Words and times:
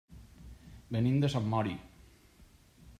Venim 0.95 1.21
de 1.25 1.31
Sant 1.35 1.47
Mori. 1.53 1.77